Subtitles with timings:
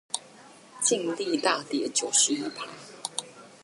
[0.81, 2.65] 淨利大跌九十一趴